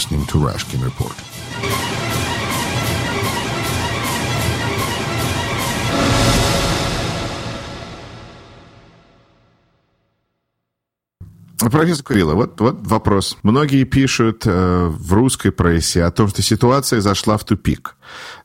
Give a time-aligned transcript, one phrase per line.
[0.00, 1.14] listening to Rashkin Report.
[11.70, 13.36] Профессор Курила, вот, вот вопрос.
[13.42, 17.96] Многие пишут э, в русской прессе о том, что ситуация зашла в тупик.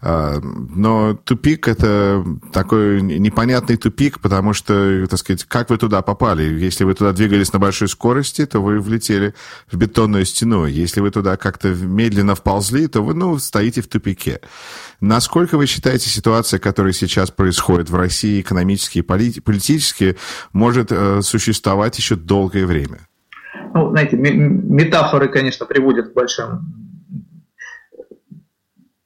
[0.02, 2.24] Э, но тупик– это
[2.54, 6.44] такой непонятный тупик, потому что, так сказать, как вы туда попали?
[6.44, 9.34] Если вы туда двигались на большой скорости, то вы влетели
[9.72, 10.66] в бетонную стену.
[10.66, 14.42] Если вы туда как-то медленно вползли, то вы, ну, стоите в тупике.
[15.02, 20.18] Насколько вы считаете, ситуация, которая сейчас происходит в России, экономически и политически,
[20.54, 23.08] может э, существовать еще долгое время?
[23.74, 26.85] Ну, знаете, метафоры, конечно, приводят к большим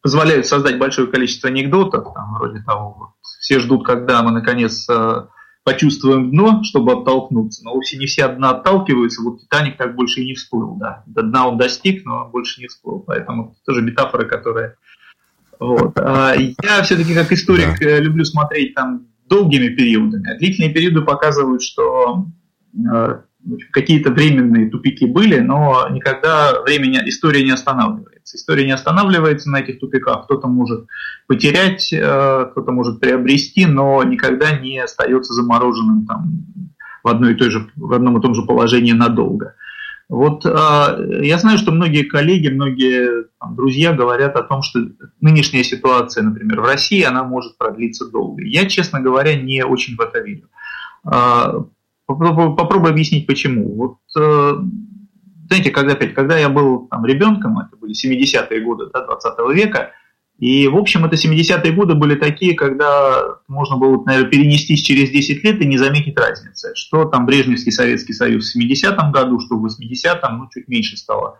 [0.01, 3.09] позволяют создать большое количество анекдотов, там, вроде того, вот,
[3.41, 5.25] все ждут, когда мы наконец э,
[5.63, 10.25] почувствуем дно, чтобы оттолкнуться, но вовсе не все дна отталкиваются, вот Титаник так больше и
[10.25, 13.81] не всплыл, да, до дна он достиг, но он больше не всплыл, поэтому это тоже
[13.81, 14.75] метафоры, которые...
[15.59, 15.99] Вот.
[15.99, 17.85] А я все-таки как историк да.
[17.85, 22.27] Э, люблю смотреть там долгими периодами, а длительные периоды показывают, что
[22.73, 23.21] э,
[23.71, 28.37] какие-то временные тупики были, но никогда времени, история не останавливается.
[28.37, 30.25] История не останавливается на этих тупиках.
[30.25, 30.87] Кто-то может
[31.27, 36.45] потерять, э, кто-то может приобрести, но никогда не остается замороженным там,
[37.03, 39.55] в, одной и той же, в одном и том же положении надолго.
[40.09, 40.49] Вот э,
[41.23, 44.79] я знаю, что многие коллеги, многие там, друзья говорят о том, что
[45.21, 48.43] нынешняя ситуация, например, в России, она может продлиться долго.
[48.43, 50.49] Я, честно говоря, не очень в это верю.
[52.15, 53.75] Попробую объяснить почему.
[53.75, 54.53] Вот, э,
[55.47, 59.91] знаете, когда, опять, когда я был там, ребенком, это были 70-е годы да, 20 века,
[60.39, 65.43] и, в общем, это 70-е годы были такие, когда можно было, наверное, перенестись через 10
[65.43, 66.71] лет и не заметить разницы.
[66.75, 71.37] Что там Брежневский Советский Союз в 70-м году, что в 80-м, ну, чуть меньше стало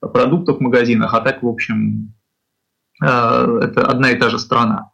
[0.00, 2.12] продуктов в магазинах, а так, в общем,
[3.02, 4.90] э, это одна и та же страна.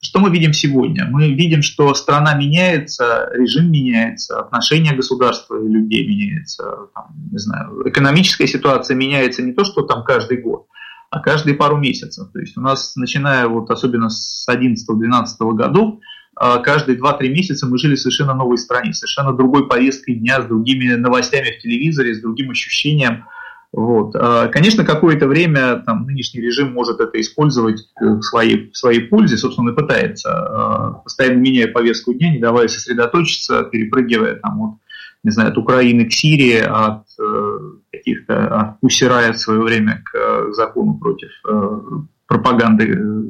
[0.00, 1.06] Что мы видим сегодня?
[1.10, 7.82] Мы видим, что страна меняется, режим меняется, отношения государства и людей меняются, там, не знаю,
[7.84, 10.66] экономическая ситуация меняется не то, что там каждый год,
[11.10, 12.30] а каждые пару месяцев.
[12.32, 15.98] То есть у нас, начиная вот особенно с 11-12 годов,
[16.36, 20.46] а, каждые 2-3 месяца мы жили в совершенно новой стране, совершенно другой повесткой дня, с
[20.46, 23.24] другими новостями в телевизоре, с другим ощущением–
[23.72, 24.16] вот.
[24.16, 29.36] А, конечно, какое-то время там, нынешний режим может это использовать в своей, в своей пользе,
[29.36, 34.74] собственно, и пытается, а, постоянно меняя повестку дня, не давая сосредоточиться, перепрыгивая там, от,
[35.22, 37.58] не знаю, от Украины к Сирии, от э,
[37.92, 41.80] каких-то от Пусирая в свое время к закону против э,
[42.26, 43.22] пропаганды э,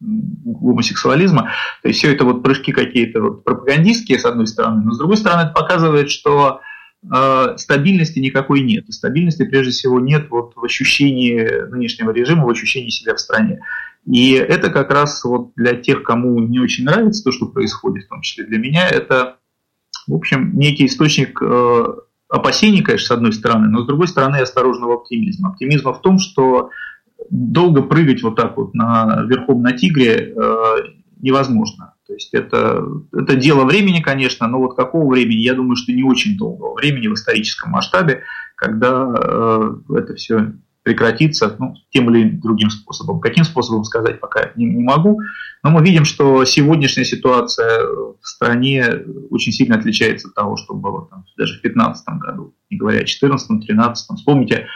[0.00, 1.50] гомосексуализма.
[1.82, 5.16] То есть все это вот прыжки какие-то вот пропагандистские, с одной стороны, но с другой
[5.16, 6.69] стороны это показывает, что э,
[7.56, 8.92] стабильности никакой нет.
[8.92, 13.60] Стабильности прежде всего нет вот в ощущении нынешнего режима, в ощущении себя в стране.
[14.06, 18.08] И это как раз вот для тех, кому не очень нравится то, что происходит, в
[18.08, 19.36] том числе для меня, это,
[20.06, 21.84] в общем, некий источник э,
[22.28, 25.50] опасений, конечно, с одной стороны, но с другой стороны осторожного оптимизма.
[25.50, 26.70] Оптимизма в том, что
[27.28, 30.74] долго прыгать вот так вот на, верхом на тигре э,
[31.20, 31.94] невозможно.
[32.10, 36.02] То есть это, это дело времени, конечно, но вот какого времени, я думаю, что не
[36.02, 38.24] очень долгого времени в историческом масштабе,
[38.56, 43.20] когда э, это все прекратится ну, тем или другим способом.
[43.20, 45.20] Каким способом сказать пока не, не могу,
[45.62, 48.86] но мы видим, что сегодняшняя ситуация в стране
[49.30, 53.04] очень сильно отличается от того, что было там, даже в 2015 году, не говоря о
[53.04, 53.94] 2014-2013.
[54.16, 54.66] Вспомните,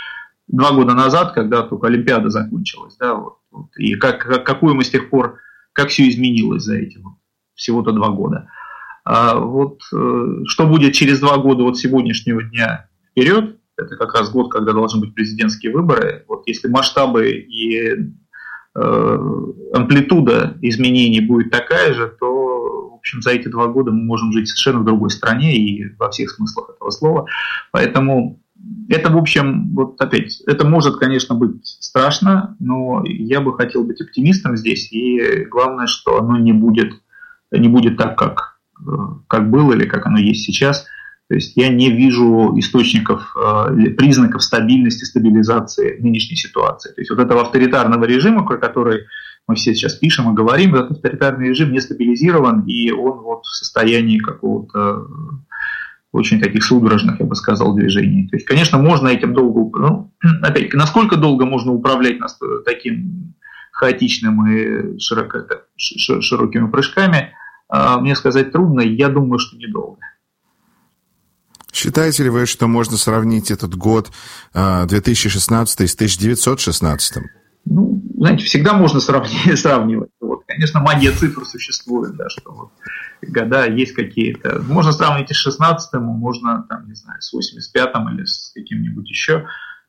[0.47, 4.85] два года назад, когда только Олимпиада закончилась, да, вот, вот, и как, как, какую мы
[4.85, 5.41] с тех пор,
[5.73, 7.15] как все изменилось за эти вот
[7.55, 8.49] всего-то два года.
[9.05, 14.31] А вот э, что будет через два года от сегодняшнего дня вперед, это как раз
[14.31, 16.25] год, когда должны быть президентские выборы.
[16.29, 17.97] Вот если масштабы и
[18.75, 19.19] э,
[19.75, 24.49] амплитуда изменений будет такая же, то, в общем, за эти два года мы можем жить
[24.49, 27.27] совершенно в другой стране и во всех смыслах этого слова.
[27.73, 28.41] Поэтому
[28.89, 34.01] это, в общем, вот опять, это может, конечно, быть страшно, но я бы хотел быть
[34.01, 36.95] оптимистом здесь, и главное, что оно не будет
[37.59, 38.91] не будет так, как, э,
[39.29, 40.87] как было или как оно есть сейчас.
[41.29, 46.91] То есть я не вижу источников, э, признаков стабильности, стабилизации нынешней ситуации.
[46.91, 49.05] То есть вот этого авторитарного режима, про который
[49.49, 53.57] мы все сейчас пишем и говорим, этот авторитарный режим не стабилизирован, и он вот в
[53.57, 55.07] состоянии какого-то
[56.13, 58.29] очень таких судорожных, я бы сказал, движений.
[58.29, 60.13] То есть, конечно, можно этим долго, ну,
[60.43, 63.35] опять, насколько долго можно управлять нас таким
[63.73, 65.39] хаотичным и широко,
[65.77, 67.33] широкими прыжками–
[67.71, 70.01] мне сказать трудно, я думаю, что недолго.
[71.73, 74.13] Считаете ли вы, что можно сравнить этот год
[74.53, 77.25] 2016 с 1916?
[77.67, 79.59] Ну, знаете, всегда можно сравнивать.
[79.61, 80.11] сравнивать.
[80.21, 82.71] Вот, конечно, магия цифр существует, да, что вот
[83.23, 84.63] года есть какие-то.
[84.63, 89.47] Можно сравнить и с 16 можно, там, не знаю, с 85-м или с каким-нибудь еще.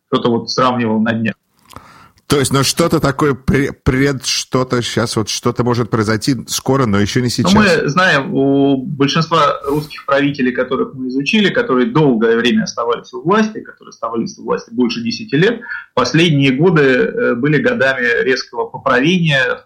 [0.08, 1.36] Кто-то вот сравнивал на днях.
[2.28, 7.22] То есть, ну что-то такое пред что-то сейчас вот что-то может произойти скоро, но еще
[7.22, 7.54] не сейчас.
[7.54, 13.22] Но мы знаем у большинства русских правителей, которых мы изучили, которые долгое время оставались у
[13.22, 15.62] власти, которые оставались у власти больше 10 лет,
[15.94, 19.60] последние годы э, были годами резкого поправления,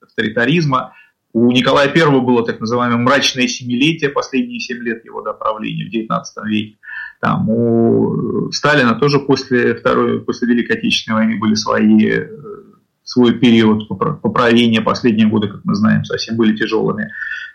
[0.00, 0.94] авторитаризма.
[1.32, 5.90] У Николая I было так называемое мрачное семилетие, последние 7 лет его до правления в
[5.90, 6.76] 19 веке.
[7.24, 12.28] Там у Сталина тоже после Второй, после Великой Отечественной войны были свои, э,
[13.02, 14.82] свой период поправления.
[14.82, 17.10] Последние годы, как мы знаем, совсем были тяжелыми.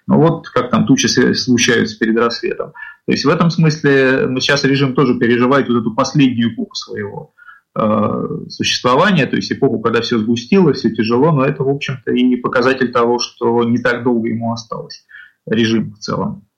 [0.08, 1.06] Но вот как там тучи
[1.36, 2.72] случаются перед рассветом.
[3.06, 7.36] То есть в этом смысле сейчас режим тоже переживает вот эту последнюю эпоху своего
[7.80, 12.36] э, существования, то есть эпоху, когда все сгустилось, все тяжело, но это, в общем-то, и
[12.38, 15.06] показатель того, что не так долго ему осталось
[15.46, 16.49] режим в целом.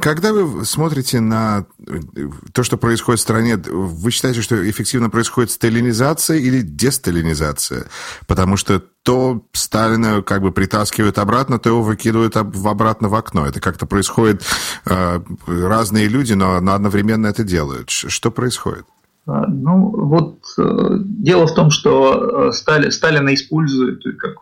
[0.00, 2.00] Когда вы смотрите на э,
[2.52, 7.86] то, что происходит в стране, вы считаете, что эффективно происходит сталинизация или десталинизация?
[8.26, 13.46] Потому что то Сталина как бы притаскивают обратно, то его выкидывают обратно в окно.
[13.46, 14.42] Это как-то происходит
[14.84, 17.88] э, разные люди, но, но одновременно это делают.
[17.88, 18.84] Что происходит?
[19.26, 24.34] А, ну, вот э, дело в том, что Сталин, Сталина используют как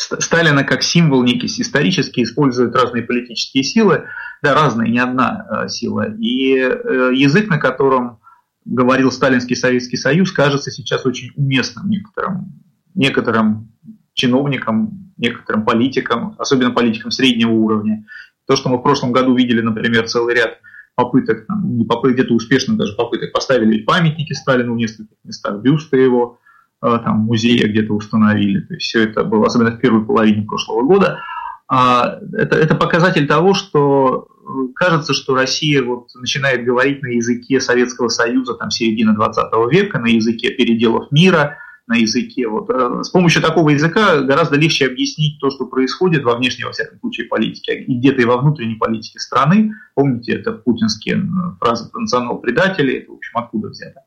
[0.00, 4.04] Сталина как символ некий исторический используют разные политические силы,
[4.42, 6.14] да, разные, не одна э, сила.
[6.18, 8.20] И э, язык, на котором
[8.64, 12.62] говорил Сталинский Советский Союз, кажется сейчас очень уместным некоторым,
[12.94, 13.72] некоторым
[14.14, 18.06] чиновникам, некоторым политикам, особенно политикам среднего уровня.
[18.46, 20.58] То, что мы в прошлом году видели, например, целый ряд
[20.94, 26.38] попыток, не попыток, где-то успешно даже попыток, поставили памятники Сталину в нескольких местах, бюсты его,
[26.80, 28.60] там музея где-то установили.
[28.60, 31.20] То есть все это было, особенно в первой половине прошлого года.
[31.68, 37.60] А, это, это показатель того, что э, кажется, что Россия вот начинает говорить на языке
[37.60, 42.48] Советского Союза там, середины 20 века, на языке переделов мира, на языке.
[42.48, 42.68] Вот.
[42.70, 46.98] Э, с помощью такого языка гораздо легче объяснить то, что происходит во внешней, во всяком
[46.98, 49.72] случае, политике, и где-то и во внутренней политике страны.
[49.94, 51.24] Помните, это путинские
[51.60, 54.00] фразы про национал предателей, это, в общем, откуда взято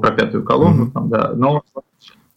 [0.00, 0.92] про пятую колонну, mm-hmm.
[0.92, 1.62] там, да, но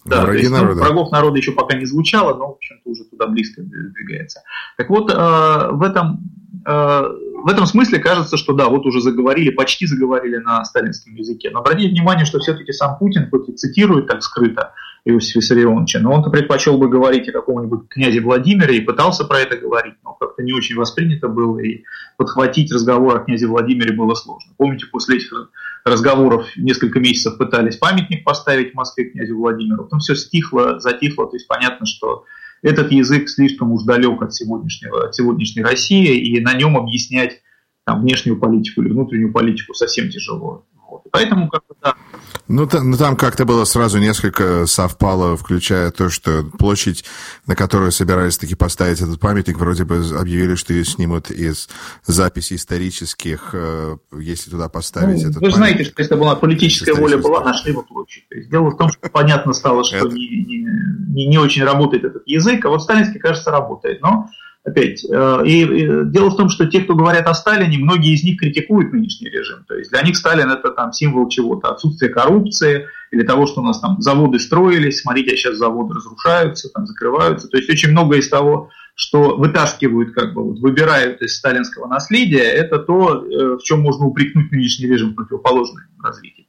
[0.05, 3.25] да, то есть, ну, врагов народа еще пока не звучало, но, в общем-то, уже туда
[3.25, 4.41] близко двигается.
[4.77, 5.15] Так вот, э,
[5.71, 6.19] в, этом,
[6.63, 7.03] э,
[7.43, 11.49] в этом смысле кажется, что да, вот уже заговорили, почти заговорили на сталинском языке.
[11.49, 14.73] Но обратите внимание, что все-таки сам Путин, хоть и цитирует так скрыто
[15.05, 19.55] Иосифа Виссарионовича, но он предпочел бы говорить о каком-нибудь князе Владимире и пытался про это
[19.55, 21.83] говорить, но как-то не очень воспринято было, и
[22.17, 24.53] подхватить разговор о князе Владимире было сложно.
[24.57, 25.31] Помните, после этих
[25.83, 31.35] разговоров несколько месяцев пытались памятник поставить в Москве князю Владимиру, потом все стихло, затихло, то
[31.35, 32.25] есть понятно, что
[32.63, 37.41] этот язык слишком уж далек от, сегодняшнего, от сегодняшней России, и на нем объяснять
[37.83, 40.65] там, внешнюю политику или внутреннюю политику совсем тяжело.
[40.89, 41.03] Вот.
[41.11, 41.95] Поэтому как бы, да,
[42.47, 47.03] ну, там, ну, там как-то было сразу несколько совпало, включая то, что площадь,
[47.47, 51.69] на которую собирались таки поставить этот памятник, вроде бы объявили, что ее снимут из
[52.05, 57.17] записей исторических, э, если туда поставить ну, этот Вы знаете, что если была политическая воля
[57.17, 58.27] была, нашли бы площадь.
[58.29, 62.23] То есть, дело в том, что понятно стало, что не, не, не очень работает этот
[62.27, 64.01] язык, а вот сталинский, кажется, работает.
[64.01, 64.29] Но
[64.65, 65.05] опять.
[65.05, 65.65] Э, и,
[66.05, 69.63] дело в том, что те, кто говорят о Сталине, многие из них критикуют нынешний режим.
[69.67, 73.63] То есть для них Сталин это там символ чего-то, отсутствие коррупции или того, что у
[73.63, 77.47] нас там заводы строились, смотрите, а сейчас заводы разрушаются, там закрываются.
[77.47, 82.43] То есть очень много из того, что вытаскивают, как бы вот, выбирают из сталинского наследия,
[82.43, 86.45] это то, э, в чем можно упрекнуть нынешний режим противоположный развитию.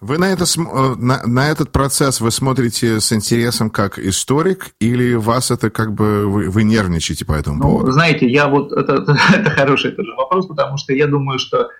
[0.00, 5.14] Вы на, это, э, на, на этот процесс вы смотрите с интересом как историк, или
[5.14, 7.92] вас это как бы вы, вы нервничаете по этому ну, поводу?
[7.92, 8.94] Знаете, я вот это,
[9.34, 11.70] это, хороший тоже вопрос, потому что я думаю, что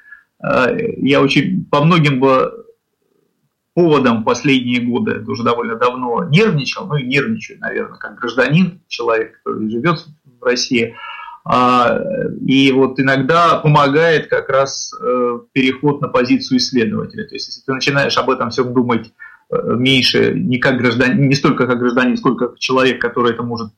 [0.42, 2.64] э, я очень по многим бы
[3.74, 9.36] поводам последние годы, это уже довольно давно нервничал, ну и нервничаю, наверное, как гражданин, человек,
[9.44, 10.94] который живет в России.
[10.94, 11.15] А,
[11.48, 17.24] и вот иногда помогает как раз э, переход на позицию исследователя.
[17.24, 19.12] То есть, если ты начинаешь об этом всем думать
[19.50, 23.72] э, меньше, не как гражданин, не столько как гражданин, сколько как человек, который это может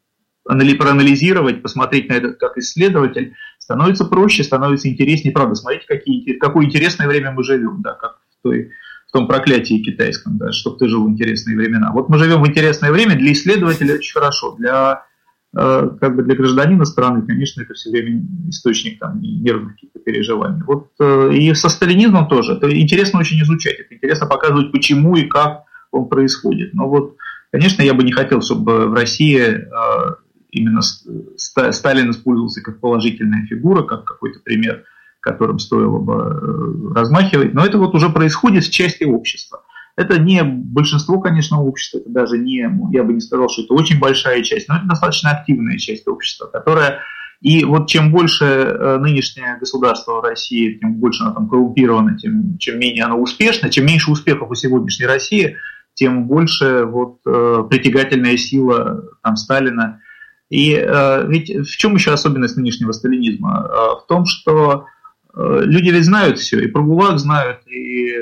[0.44, 5.34] проанализировать, посмотреть на это как исследователь, становится проще, становится интереснее.
[5.34, 8.70] Правда, смотрите, какие, какое интересное время мы живем, да, как в, той,
[9.08, 11.92] в том проклятии китайском, да, чтобы ты жил в интересные времена.
[11.92, 15.07] Вот мы живем в интересное время, для исследователя очень хорошо, для э,
[15.54, 20.62] как бы для гражданина страны, конечно, это все время источник там, нервных каких-то переживаний.
[20.66, 22.52] Вот э, и со сталинизмом тоже.
[22.52, 26.74] Это интересно очень изучать, это интересно показывать, почему и как он происходит.
[26.74, 27.16] Но вот,
[27.50, 30.14] конечно, я бы не хотел, чтобы в России э,
[30.50, 34.84] именно Сталин использовался как положительная фигура, как какой-то пример,
[35.20, 37.54] которым стоило бы размахивать.
[37.54, 39.62] Но это вот уже происходит с части общества.
[39.98, 43.98] Это не большинство, конечно, общества, это даже не, я бы не сказал, что это очень
[43.98, 47.00] большая часть, но это достаточно активная часть общества, которая
[47.40, 52.78] и вот чем больше э, нынешнее государство России, тем больше оно там коррумпировано, тем чем
[52.78, 55.56] менее оно успешно, чем меньше успехов у сегодняшней России,
[55.94, 60.00] тем больше вот э, притягательная сила там Сталина.
[60.48, 63.68] И э, ведь в чем еще особенность нынешнего сталинизма?
[63.68, 64.86] Э, в том, что
[65.34, 68.14] э, люди ведь знают все, и про ГУЛАГ знают, и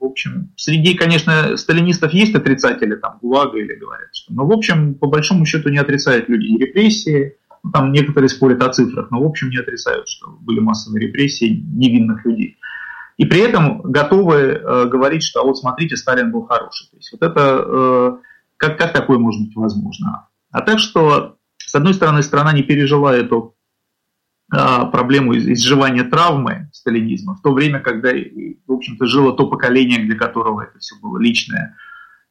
[0.00, 4.94] в общем, среди, конечно, сталинистов есть отрицатели там ГУЛАГа или говорят, что, но в общем,
[4.94, 9.20] по большому счету не отрицают люди и репрессии, ну, там некоторые спорят о цифрах, но
[9.20, 12.58] в общем не отрицают, что были массовые репрессии невинных людей.
[13.16, 16.88] И при этом готовы э, говорить, что а вот смотрите, Сталин был хороший.
[16.90, 18.16] То есть вот это, э,
[18.56, 20.28] как, как такое может быть возможно?
[20.52, 23.56] А так что, с одной стороны, страна не пережила эту
[24.50, 30.62] проблему изживания травмы сталинизма, в то время, когда, в общем-то, жило то поколение, для которого
[30.62, 31.76] это все было личное,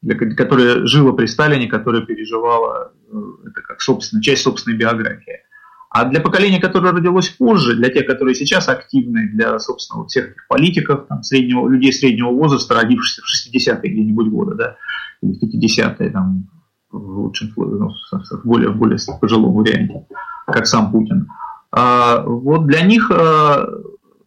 [0.01, 3.17] для, которое жило при Сталине, которое переживало э,
[3.49, 5.41] это как собственно, часть собственной биографии.
[5.89, 10.31] А для поколения, которое родилось позже, для тех, которые сейчас активны, для, собственно, вот всех
[10.31, 14.75] этих политиков, там, среднего, людей среднего возраста, родившихся в 60-е где-нибудь годы, да,
[15.21, 16.49] или в 50-е, там,
[16.91, 20.05] в лучшем ну, в более, в более пожилом варианте,
[20.47, 23.67] как сам Путин– а, вот для них а,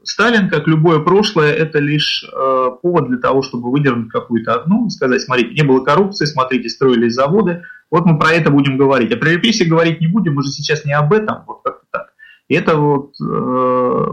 [0.02, 4.90] Сталин, как любое прошлое, это лишь а, повод для того, чтобы выдернуть какую-то одну и
[4.90, 9.12] сказать, смотрите, не было коррупции, смотрите, строились заводы, вот мы про это будем говорить.
[9.12, 12.12] А про репрессии говорить не будем, мы же сейчас не об этом, вот как-то так.
[12.48, 14.06] И это вот э,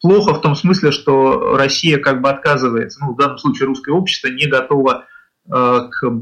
[0.00, 4.28] плохо в том смысле, что Россия как бы отказывается, ну, в данном случае русское общество
[4.28, 5.04] не готово
[5.48, 6.12] Э, к,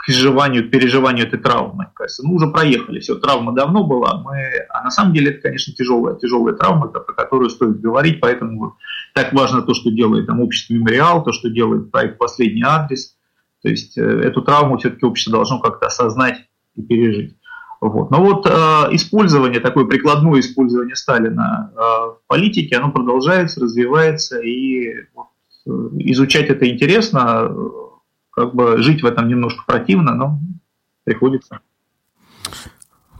[0.00, 1.88] к изживанию, к переживанию этой травмы.
[1.94, 4.34] Кажется, мы уже проехали, все, травма давно была, мы,
[4.70, 8.76] а на самом деле это, конечно, тяжелая, тяжелая травма, про которую стоит говорить, поэтому
[9.14, 13.16] так важно то, что делает там общество «Мемориал», то, что делает проект «Последний адрес»,
[13.62, 17.36] то есть э, эту травму все-таки общество должно как-то осознать и пережить.
[17.82, 18.10] Вот.
[18.10, 18.50] Но вот э,
[18.92, 25.26] использование, такое прикладное использование Сталина э, в политике, оно продолжается, развивается, и вот,
[25.66, 27.50] э, изучать это интересно,
[28.30, 30.40] как бы жить в этом немножко противно, но
[31.04, 31.60] приходится.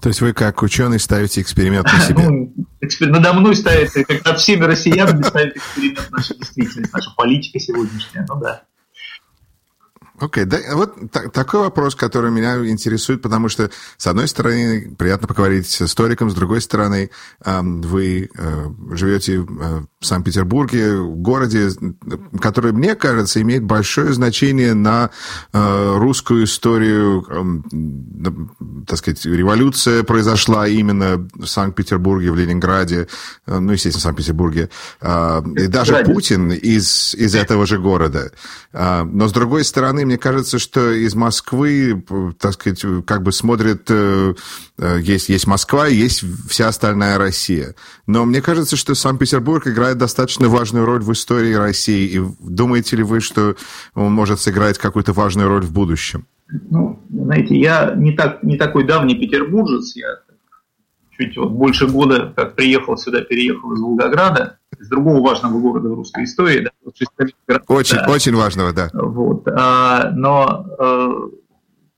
[0.00, 2.28] То есть вы как ученый ставите эксперимент на себе?
[2.28, 3.10] Ну, экспер...
[3.10, 8.40] Надо мной ставится, как над всеми россиянами ставит эксперимент наша действительность, наша политика сегодняшняя, ну
[8.40, 8.62] да.
[10.20, 14.94] Окей, okay, да, вот так, такой вопрос, который меня интересует, потому что, с одной стороны,
[14.98, 17.10] приятно поговорить с историком, с другой стороны,
[17.42, 21.70] вы э, живете э, в Санкт-Петербурге, в городе,
[22.38, 25.08] который, мне кажется, имеет большое значение на
[25.54, 27.24] э, русскую историю,
[28.86, 33.08] так сказать, революция произошла именно в Санкт-Петербурге, в Ленинграде,
[33.46, 34.68] ну, естественно, в Санкт-Петербурге,
[35.02, 38.32] и даже Путин из, из этого же города.
[38.72, 42.02] Но, с другой стороны, мне кажется, что из Москвы,
[42.40, 44.34] так сказать, как бы смотрит, э,
[44.76, 47.76] э, есть, есть Москва, есть вся остальная Россия.
[48.08, 52.08] Но мне кажется, что Санкт-Петербург играет достаточно важную роль в истории России.
[52.08, 53.54] И думаете ли вы, что
[53.94, 56.26] он может сыграть какую-то важную роль в будущем?
[56.48, 60.08] Ну, знаете, я не, так, не такой давний петербуржец, я
[61.16, 65.94] чуть вот больше года, как приехал сюда, переехал из Волгограда, из другого важного города в
[65.94, 66.64] русской истории.
[66.64, 66.70] Да,
[67.68, 68.06] очень, да.
[68.08, 68.90] очень важного, да.
[68.92, 71.12] Вот, а, но а,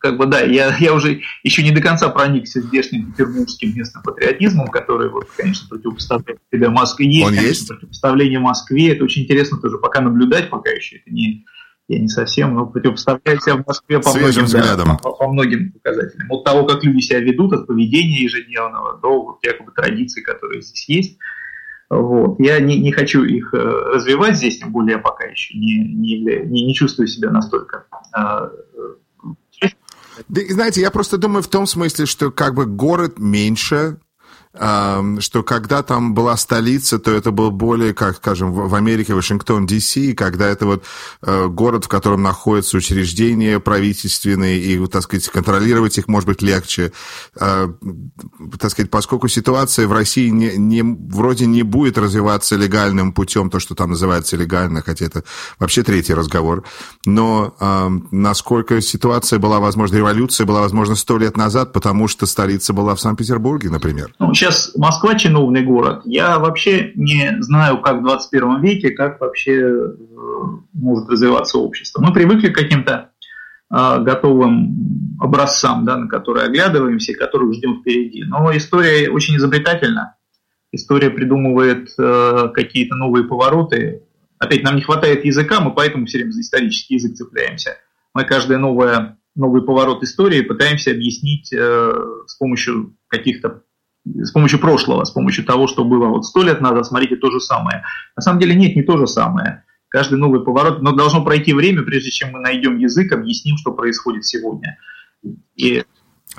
[0.02, 4.66] как бы да, я, я уже еще не до конца проникся здешним петербургским местным патриотизмом,
[4.68, 7.06] который, вот, конечно, противопоставляет себя Москве.
[7.06, 7.68] Есть, Он конечно, есть?
[7.68, 8.92] противопоставление Москве.
[8.92, 11.44] Это очень интересно тоже пока наблюдать, пока еще это не,
[11.86, 16.26] я не совсем, но противопоставляет себя в Москве по многим, да, по, по многим показателям.
[16.32, 20.88] От того, как люди себя ведут, от поведения ежедневного до вот, якобы традиций, которые здесь
[20.88, 21.18] есть.
[21.92, 22.40] Вот.
[22.40, 26.20] Я не, не хочу их э, развивать здесь, тем более я пока еще не, не,
[26.20, 28.50] не, не чувствую себя настолько а,
[30.28, 33.98] да, знаете, я просто думаю в том смысле, что как бы город меньше,
[34.54, 40.12] что когда там была столица, то это был более, как скажем, в Америке, Вашингтон, Ди-Си,
[40.12, 40.84] когда это вот
[41.22, 46.92] э, город, в котором находятся учреждения правительственные, и, так сказать, контролировать их может быть легче.
[47.40, 47.68] Э,
[48.58, 53.58] так сказать, поскольку ситуация в России не, не, вроде не будет развиваться легальным путем, то,
[53.58, 55.24] что там называется легально, хотя это
[55.58, 56.64] вообще третий разговор,
[57.06, 57.54] но
[58.10, 63.00] насколько ситуация была, возможно, революция была, возможно, сто лет назад, потому что столица была в
[63.00, 64.12] Санкт-Петербурге, например.
[64.42, 66.02] Сейчас Москва чиновный город.
[66.04, 69.94] Я вообще не знаю, как в 21 веке, как вообще э,
[70.72, 72.02] может развиваться общество.
[72.02, 73.12] Мы привыкли к каким-то
[73.72, 78.24] э, готовым образцам, да, на которые оглядываемся и которых ждем впереди.
[78.24, 80.16] Но история очень изобретательна.
[80.72, 84.02] История придумывает э, какие-то новые повороты.
[84.40, 87.76] Опять, нам не хватает языка, мы поэтому все время за исторический язык цепляемся.
[88.12, 91.92] Мы каждое новое, новый поворот истории пытаемся объяснить э,
[92.26, 93.62] с помощью каких-то
[94.04, 97.40] с помощью прошлого, с помощью того, что было вот сто лет назад, смотрите, то же
[97.40, 97.84] самое.
[98.16, 99.64] На самом деле нет, не то же самое.
[99.88, 104.24] Каждый новый поворот, но должно пройти время, прежде чем мы найдем язык, объясним, что происходит
[104.24, 104.78] сегодня.
[105.54, 105.84] И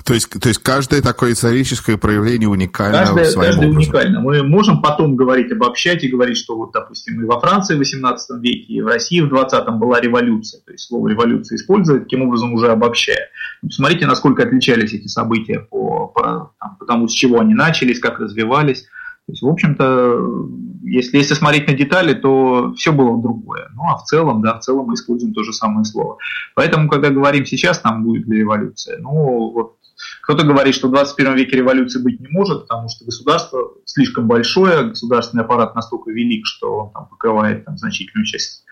[0.02, 3.92] то есть, то есть каждое такое историческое проявление уникально каждое, своим каждое образом.
[3.92, 4.20] уникально.
[4.20, 8.42] Мы можем потом говорить, обобщать и говорить, что вот, допустим, и во Франции в 18
[8.42, 10.60] веке, и в России в 20-м была революция.
[10.62, 13.28] То есть слово революция используют, таким образом уже обобщая.
[13.62, 18.18] Посмотрите, насколько отличались эти события по, по, там, по тому, с чего они начались, как
[18.18, 18.82] развивались.
[19.26, 20.48] То есть, в общем-то,
[20.82, 23.70] если, если смотреть на детали, то все было другое.
[23.74, 26.18] Ну, а в целом, да, в целом мы используем то же самое слово.
[26.54, 29.76] Поэтому, когда говорим сейчас, там будет ли революция, ну, вот
[30.22, 34.88] кто-то говорит, что в 21 веке революции быть не может, потому что государство слишком большое,
[34.88, 38.64] государственный аппарат настолько велик, что он там покрывает там, значительную часть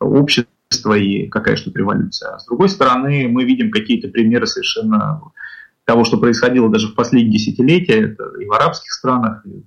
[0.00, 2.34] общества и какая что-то революция.
[2.34, 5.20] А с другой стороны, мы видим какие-то примеры совершенно
[5.84, 9.64] того, что происходило даже в последние десятилетия, это и в арабских странах, и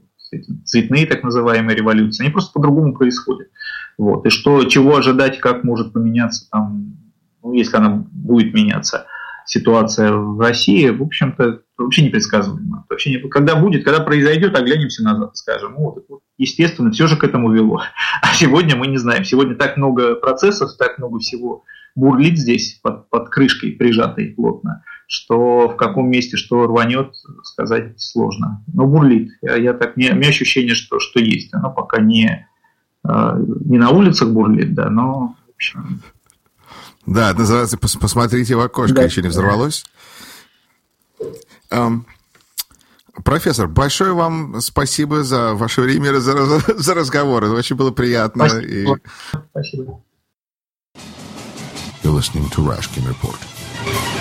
[0.66, 3.50] цветные так называемые революции, они просто по-другому происходят.
[3.98, 4.26] Вот.
[4.26, 6.98] И что, чего ожидать, как может поменяться там,
[7.44, 9.06] ну, если она будет меняться–
[9.48, 12.86] ситуация в России, в общем-то, вообще непредсказуема.
[12.90, 17.18] Вообще не, когда будет, когда произойдет, оглянемся назад скажем, «Ну, вот, вот, естественно, все же
[17.18, 17.82] к этому вело.
[18.22, 19.24] А сегодня мы не знаем.
[19.24, 21.64] Сегодня так много процессов, так много всего
[21.96, 27.14] бурлит здесь под, под крышкой, прижатой плотно, что в каком месте что рванет,
[27.44, 28.64] сказать сложно.
[28.72, 29.32] Но бурлит.
[29.42, 31.54] Я, я так, не, у меня ощущение, что, что есть.
[31.54, 32.48] Оно пока не,
[33.04, 36.02] э, не на улицах бурлит, да, но в общем,
[37.08, 39.04] да, это называется «Посмотрите в окошко», да.
[39.04, 39.86] еще не взорвалось.
[41.72, 42.02] Um,
[43.24, 47.46] профессор, большое вам спасибо за ваше время, за, за разговор.
[47.46, 48.50] Это очень было приятно.
[48.50, 48.98] Спасибо.
[48.98, 49.40] И...
[49.52, 50.04] Спасибо.
[52.04, 54.17] You're listening to Rashkin Report.